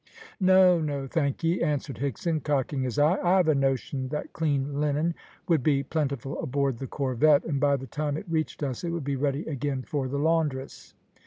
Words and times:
"No! 0.39 0.79
no! 0.79 1.05
thank 1.05 1.43
ye," 1.43 1.61
answered 1.61 1.97
Higson, 1.97 2.43
cocking 2.43 2.81
his 2.81 2.97
eye, 2.97 3.19
"I've 3.21 3.47
a 3.47 3.53
notion 3.53 4.07
that 4.07 4.33
clean 4.33 4.79
linen 4.79 5.13
would 5.47 5.61
be 5.61 5.83
plentiful 5.83 6.39
aboard 6.41 6.79
the 6.79 6.87
corvette, 6.87 7.45
and 7.45 7.59
by 7.59 7.75
the 7.77 7.85
time 7.85 8.17
it 8.17 8.25
reached 8.27 8.63
us 8.63 8.83
it 8.83 8.89
would 8.89 9.03
be 9.05 9.15
ready 9.15 9.45
again 9.45 9.83
for 9.83 10.07
the 10.07 10.17
laundress." 10.17 10.95